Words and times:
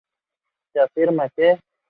Se 0.73 0.79
afirma 0.79 1.29
que 1.29 1.59